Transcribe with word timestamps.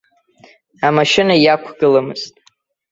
Амашьына 0.87 1.33
иақәгыламызт. 1.37 2.33